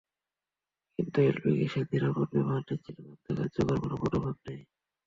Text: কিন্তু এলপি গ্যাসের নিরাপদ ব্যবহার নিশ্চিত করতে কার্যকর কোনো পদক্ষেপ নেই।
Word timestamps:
কিন্তু 0.99 1.17
এলপি 1.21 1.49
গ্যাসের 1.57 1.85
নিরাপদ 1.91 2.27
ব্যবহার 2.33 2.63
নিশ্চিত 2.69 2.97
করতে 3.01 3.29
কার্যকর 3.37 3.75
কোনো 3.81 3.95
পদক্ষেপ 4.01 4.37
নেই। 4.47 4.61